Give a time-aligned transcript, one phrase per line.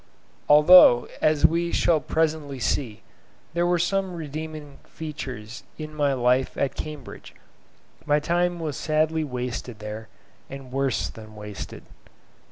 [0.49, 3.03] Although, as we shall presently see,
[3.53, 7.35] there were some redeeming features in my life at Cambridge,
[8.07, 10.07] my time was sadly wasted there,
[10.49, 11.83] and worse than wasted.